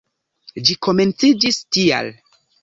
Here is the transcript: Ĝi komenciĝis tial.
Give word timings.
Ĝi 0.69 0.75
komenciĝis 0.87 1.61
tial. 1.79 2.11